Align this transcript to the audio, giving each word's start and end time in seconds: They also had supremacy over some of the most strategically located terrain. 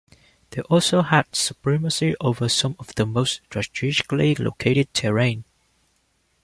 They 0.49 0.63
also 0.63 1.03
had 1.03 1.35
supremacy 1.35 2.15
over 2.19 2.49
some 2.49 2.75
of 2.79 2.95
the 2.95 3.05
most 3.05 3.41
strategically 3.45 4.33
located 4.33 4.91
terrain. 4.95 5.43